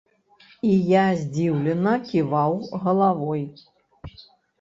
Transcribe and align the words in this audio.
І 0.69 0.77
я 0.91 1.01
здзіўлена 1.19 1.93
ківаў 2.07 2.51
галавой. 2.87 3.43